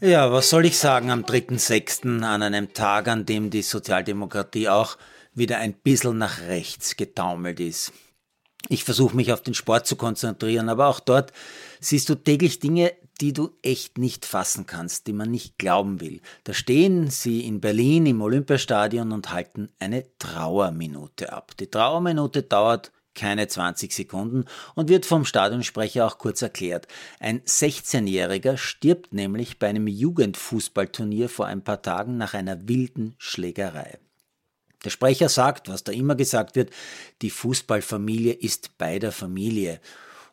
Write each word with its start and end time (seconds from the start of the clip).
Ja, 0.00 0.30
was 0.30 0.50
soll 0.50 0.66
ich 0.66 0.76
sagen 0.76 1.10
am 1.10 1.22
3.6. 1.24 2.22
an 2.22 2.42
einem 2.42 2.74
Tag, 2.74 3.08
an 3.08 3.24
dem 3.24 3.48
die 3.48 3.62
Sozialdemokratie 3.62 4.68
auch 4.68 4.98
wieder 5.32 5.56
ein 5.56 5.72
bisschen 5.72 6.18
nach 6.18 6.42
rechts 6.42 6.96
getaumelt 6.96 7.60
ist. 7.60 7.94
Ich 8.68 8.84
versuche 8.84 9.16
mich 9.16 9.32
auf 9.32 9.40
den 9.40 9.54
Sport 9.54 9.86
zu 9.86 9.96
konzentrieren, 9.96 10.68
aber 10.68 10.88
auch 10.88 11.00
dort 11.00 11.32
siehst 11.80 12.10
du 12.10 12.14
täglich 12.14 12.58
Dinge, 12.58 12.92
die 13.22 13.32
du 13.32 13.56
echt 13.62 13.96
nicht 13.96 14.26
fassen 14.26 14.66
kannst, 14.66 15.06
die 15.06 15.14
man 15.14 15.30
nicht 15.30 15.56
glauben 15.56 16.02
will. 16.02 16.20
Da 16.44 16.52
stehen 16.52 17.08
sie 17.08 17.46
in 17.46 17.62
Berlin 17.62 18.04
im 18.04 18.20
Olympiastadion 18.20 19.12
und 19.12 19.32
halten 19.32 19.70
eine 19.78 20.04
Trauerminute 20.18 21.32
ab. 21.32 21.52
Die 21.58 21.68
Trauerminute 21.70 22.42
dauert 22.42 22.92
keine 23.16 23.48
20 23.48 23.92
Sekunden 23.92 24.44
und 24.76 24.88
wird 24.88 25.06
vom 25.06 25.24
Stadionsprecher 25.24 26.06
auch 26.06 26.18
kurz 26.18 26.42
erklärt. 26.42 26.86
Ein 27.18 27.40
16-Jähriger 27.40 28.56
stirbt 28.56 29.12
nämlich 29.12 29.58
bei 29.58 29.68
einem 29.68 29.88
Jugendfußballturnier 29.88 31.28
vor 31.28 31.46
ein 31.46 31.64
paar 31.64 31.82
Tagen 31.82 32.16
nach 32.16 32.34
einer 32.34 32.68
wilden 32.68 33.16
Schlägerei. 33.18 33.98
Der 34.84 34.90
Sprecher 34.90 35.28
sagt, 35.28 35.68
was 35.68 35.82
da 35.82 35.90
immer 35.90 36.14
gesagt 36.14 36.54
wird, 36.54 36.70
die 37.22 37.30
Fußballfamilie 37.30 38.34
ist 38.34 38.78
bei 38.78 39.00
der 39.00 39.10
Familie 39.10 39.80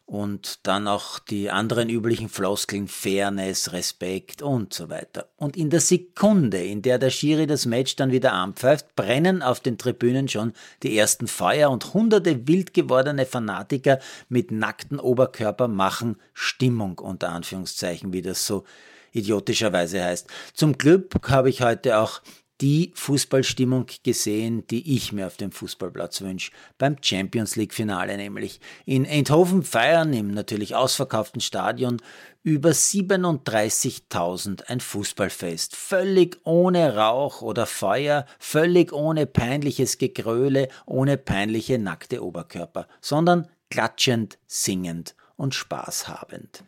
und 0.06 0.68
dann 0.68 0.88
auch 0.88 1.18
die 1.20 1.50
anderen 1.50 1.90
üblichen 1.90 2.30
Floskeln 2.30 2.88
Fairness, 2.88 3.72
Respekt 3.72 4.42
und 4.42 4.74
so 4.74 4.90
weiter. 4.90 5.30
Und 5.38 5.56
in 5.56 5.70
der 5.70 5.80
Sekunde, 5.80 6.64
in 6.64 6.82
der 6.82 7.00
der 7.00 7.10
Schiri 7.10 7.48
das 7.48 7.66
Match 7.66 7.96
dann 7.96 8.12
wieder 8.12 8.34
anpfeift, 8.34 8.96
brennen 8.96 9.42
auf 9.42 9.60
den 9.60 9.78
Tribünen 9.78 10.28
schon 10.28 10.54
die 10.84 10.98
ersten 10.98 11.28
Feuer 11.28 11.70
und 11.70 11.94
hunderte 11.94 12.48
wild 12.48 12.74
gewordene 12.74 13.26
Fanatiker 13.26 14.00
mit 14.30 14.52
nackten 14.52 15.00
Oberkörper 15.00 15.68
machen 15.68 16.18
Stimmung 16.34 17.00
unter 17.00 17.30
Anführungszeichen, 17.30 18.12
wie 18.12 18.22
das 18.22 18.46
so 18.46 18.66
idiotischerweise 19.14 20.04
heißt. 20.04 20.28
Zum 20.54 20.78
Glück 20.78 21.30
habe 21.30 21.50
ich 21.50 21.62
heute 21.62 21.98
auch 22.00 22.22
die 22.64 22.94
Fußballstimmung 22.96 23.88
gesehen, 24.04 24.66
die 24.68 24.96
ich 24.96 25.12
mir 25.12 25.28
auf 25.28 25.36
dem 25.36 25.52
Fußballplatz 25.52 26.22
wünsche. 26.22 26.54
Beim 26.78 26.96
Champions 27.02 27.58
League 27.58 27.74
Finale 27.74 28.16
nämlich. 28.16 28.62
In 28.86 29.06
Eindhoven 29.06 29.64
feiern 29.64 30.14
im 30.14 30.34
natürlich 30.34 30.74
ausverkauften 30.74 31.42
Stadion 31.42 32.02
über 32.42 32.70
37.000 32.70 34.64
ein 34.68 34.80
Fußballfest. 34.80 35.76
Völlig 35.76 36.40
ohne 36.46 36.96
Rauch 36.96 37.42
oder 37.42 37.66
Feuer, 37.66 38.26
völlig 38.40 38.94
ohne 38.94 39.26
peinliches 39.26 39.98
Gegröle, 39.98 40.70
ohne 40.86 41.18
peinliche 41.18 41.78
nackte 41.78 42.24
Oberkörper, 42.24 42.88
sondern 43.02 43.50
klatschend, 43.70 44.38
singend 44.48 45.16
und 45.36 45.54
spaßhabend. 45.54 46.64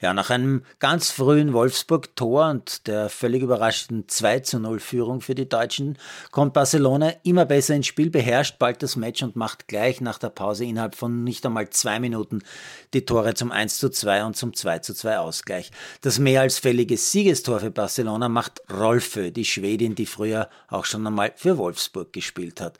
Ja, 0.00 0.14
nach 0.14 0.30
einem 0.30 0.64
ganz 0.78 1.10
frühen 1.10 1.52
Wolfsburg-Tor 1.52 2.50
und 2.50 2.86
der 2.86 3.08
völlig 3.08 3.42
überraschenden 3.42 4.08
2 4.08 4.40
zu 4.40 4.58
0 4.58 4.80
Führung 4.80 5.20
für 5.20 5.34
die 5.34 5.48
Deutschen 5.48 5.98
kommt 6.30 6.52
Barcelona 6.52 7.12
immer 7.22 7.44
besser 7.44 7.74
ins 7.74 7.86
Spiel, 7.86 8.10
beherrscht 8.10 8.58
bald 8.58 8.82
das 8.82 8.96
Match 8.96 9.22
und 9.22 9.36
macht 9.36 9.68
gleich 9.68 10.00
nach 10.00 10.18
der 10.18 10.30
Pause 10.30 10.64
innerhalb 10.64 10.94
von 10.94 11.24
nicht 11.24 11.44
einmal 11.46 11.70
zwei 11.70 12.00
Minuten 12.00 12.42
die 12.94 13.04
Tore 13.04 13.34
zum 13.34 13.50
1 13.52 13.78
zu 13.78 13.90
2 13.90 14.24
und 14.24 14.36
zum 14.36 14.54
2 14.54 14.80
zu 14.80 14.94
2 14.94 15.18
Ausgleich. 15.18 15.70
Das 16.00 16.18
mehr 16.18 16.42
als 16.42 16.58
fällige 16.58 16.96
Siegestor 16.96 17.60
für 17.60 17.70
Barcelona 17.70 18.28
macht 18.28 18.62
Rolfö, 18.70 19.30
die 19.30 19.44
Schwedin, 19.44 19.94
die 19.94 20.06
früher 20.06 20.48
auch 20.68 20.84
schon 20.84 21.06
einmal 21.06 21.32
für 21.36 21.58
Wolfsburg 21.58 22.12
gespielt 22.12 22.60
hat. 22.60 22.78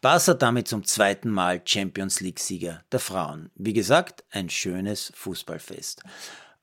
Barca 0.00 0.34
damit 0.34 0.68
zum 0.68 0.84
zweiten 0.84 1.30
Mal 1.30 1.62
Champions 1.64 2.20
League-Sieger 2.20 2.82
der 2.92 3.00
Frauen. 3.00 3.50
Wie 3.54 3.72
gesagt, 3.72 4.24
ein 4.30 4.50
schönes 4.50 5.12
Fußballfest. 5.14 6.02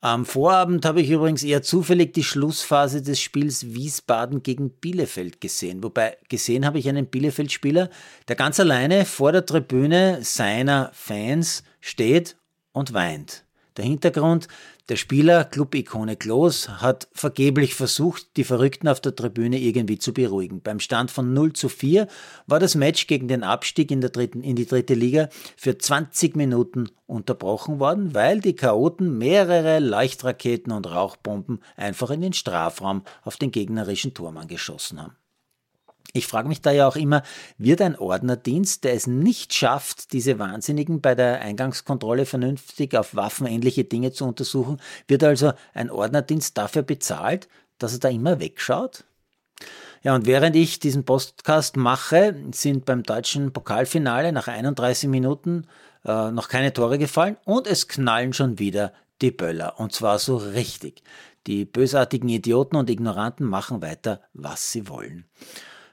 Am 0.04 0.26
Vorabend 0.26 0.84
habe 0.84 1.00
ich 1.00 1.10
übrigens 1.10 1.44
eher 1.44 1.62
zufällig 1.62 2.12
die 2.12 2.24
Schlussphase 2.24 3.02
des 3.02 3.20
Spiels 3.20 3.72
Wiesbaden 3.72 4.42
gegen 4.42 4.70
Bielefeld 4.70 5.40
gesehen. 5.40 5.80
Wobei 5.84 6.18
gesehen 6.28 6.66
habe 6.66 6.80
ich 6.80 6.88
einen 6.88 7.06
Bielefeld-Spieler, 7.06 7.88
der 8.26 8.34
ganz 8.34 8.58
alleine 8.58 9.04
vor 9.04 9.30
der 9.30 9.46
Tribüne 9.46 10.18
seiner 10.24 10.90
Fans 10.92 11.62
steht 11.80 12.36
und 12.72 12.94
weint. 12.94 13.44
Der 13.76 13.84
Hintergrund, 13.86 14.48
der 14.88 14.96
Spieler, 14.96 15.44
Club-Ikone 15.44 16.16
Klos, 16.16 16.68
hat 16.68 17.08
vergeblich 17.12 17.74
versucht, 17.74 18.36
die 18.36 18.44
Verrückten 18.44 18.88
auf 18.88 19.00
der 19.00 19.16
Tribüne 19.16 19.58
irgendwie 19.58 19.98
zu 19.98 20.12
beruhigen. 20.12 20.60
Beim 20.60 20.80
Stand 20.80 21.10
von 21.10 21.32
0 21.32 21.54
zu 21.54 21.68
4 21.70 22.06
war 22.46 22.58
das 22.60 22.74
Match 22.74 23.06
gegen 23.06 23.28
den 23.28 23.42
Abstieg 23.44 23.90
in, 23.90 24.02
dritten, 24.02 24.42
in 24.42 24.56
die 24.56 24.66
dritte 24.66 24.94
Liga 24.94 25.28
für 25.56 25.78
20 25.78 26.36
Minuten 26.36 26.90
unterbrochen 27.06 27.78
worden, 27.80 28.14
weil 28.14 28.40
die 28.40 28.56
Chaoten 28.56 29.16
mehrere 29.16 29.78
Leuchtraketen 29.78 30.72
und 30.72 30.90
Rauchbomben 30.90 31.60
einfach 31.76 32.10
in 32.10 32.20
den 32.20 32.32
Strafraum 32.34 33.02
auf 33.22 33.36
den 33.36 33.52
gegnerischen 33.52 34.12
Turm 34.12 34.46
geschossen 34.46 35.00
haben. 35.00 35.16
Ich 36.14 36.26
frage 36.26 36.48
mich 36.48 36.60
da 36.60 36.70
ja 36.70 36.86
auch 36.86 36.96
immer, 36.96 37.22
wird 37.56 37.80
ein 37.80 37.98
Ordnerdienst, 37.98 38.84
der 38.84 38.92
es 38.92 39.06
nicht 39.06 39.54
schafft, 39.54 40.12
diese 40.12 40.38
Wahnsinnigen 40.38 41.00
bei 41.00 41.14
der 41.14 41.40
Eingangskontrolle 41.40 42.26
vernünftig 42.26 42.94
auf 42.94 43.16
waffenähnliche 43.16 43.84
Dinge 43.84 44.12
zu 44.12 44.26
untersuchen, 44.26 44.78
wird 45.08 45.24
also 45.24 45.52
ein 45.72 45.90
Ordnerdienst 45.90 46.58
dafür 46.58 46.82
bezahlt, 46.82 47.48
dass 47.78 47.94
er 47.94 48.00
da 48.00 48.08
immer 48.10 48.40
wegschaut? 48.40 49.04
Ja, 50.02 50.14
und 50.14 50.26
während 50.26 50.54
ich 50.54 50.80
diesen 50.80 51.04
Podcast 51.04 51.76
mache, 51.76 52.34
sind 52.52 52.84
beim 52.84 53.04
deutschen 53.04 53.52
Pokalfinale 53.52 54.32
nach 54.32 54.48
31 54.48 55.08
Minuten 55.08 55.66
äh, 56.04 56.30
noch 56.30 56.48
keine 56.48 56.74
Tore 56.74 56.98
gefallen 56.98 57.38
und 57.44 57.66
es 57.66 57.88
knallen 57.88 58.34
schon 58.34 58.58
wieder 58.58 58.92
die 59.22 59.30
Böller. 59.30 59.80
Und 59.80 59.92
zwar 59.92 60.18
so 60.18 60.36
richtig. 60.36 61.02
Die 61.46 61.64
bösartigen 61.64 62.28
Idioten 62.28 62.76
und 62.76 62.90
Ignoranten 62.90 63.46
machen 63.46 63.80
weiter, 63.80 64.20
was 64.32 64.72
sie 64.72 64.88
wollen. 64.88 65.24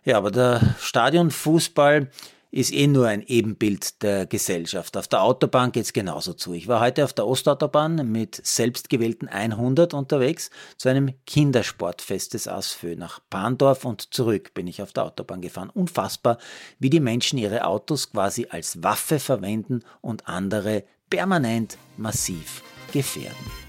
Ja, 0.10 0.18
aber 0.18 0.32
der 0.32 0.76
Stadionfußball 0.80 2.10
ist 2.50 2.74
eh 2.74 2.88
nur 2.88 3.06
ein 3.06 3.22
Ebenbild 3.22 4.02
der 4.02 4.26
Gesellschaft. 4.26 4.98
Auf 4.98 5.08
der 5.08 5.22
Autobahn 5.22 5.72
geht's 5.72 5.94
genauso 5.94 6.34
zu. 6.34 6.56
Ich 6.56 6.68
war 6.68 6.82
heute 6.82 7.04
auf 7.04 7.14
der 7.14 7.28
Ostautobahn 7.28 8.12
mit 8.12 8.42
selbstgewählten 8.44 9.28
100 9.28 9.94
unterwegs 9.94 10.50
zu 10.78 10.90
einem 10.90 11.14
Kindersportfest 11.28 12.34
des 12.34 12.48
ASFÖ. 12.48 12.96
Nach 12.96 13.20
Bahndorf 13.30 13.86
und 13.86 14.12
zurück 14.12 14.56
bin 14.56 14.66
ich 14.66 14.82
auf 14.82 14.94
der 14.94 15.06
Autobahn 15.06 15.42
gefahren. 15.42 15.70
Unfassbar, 15.70 16.40
wie 16.80 16.90
die 16.90 17.00
Menschen 17.00 17.38
ihre 17.38 17.66
Autos 17.66 18.12
quasi 18.12 18.48
als 18.50 18.82
Waffe 18.82 19.20
verwenden 19.20 19.82
und 20.02 20.28
andere 20.28 20.86
permanent 21.12 21.78
massiv 21.98 22.64
gefährden. 22.92 23.69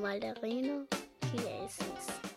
Malderino 0.00 0.86
Chiesens. 1.20 2.29